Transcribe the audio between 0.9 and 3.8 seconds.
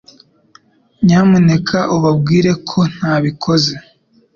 Nyamuneka ubabwire ko ntabikoze